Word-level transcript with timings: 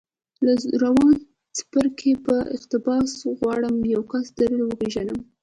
له 0.45 0.53
روان 0.83 1.15
څپرکي 1.57 2.13
په 2.25 2.35
اقتباس 2.55 3.09
غواړم 3.37 3.75
یو 3.95 4.01
کس 4.11 4.25
در 4.37 4.51
وپېژنم 4.63 5.19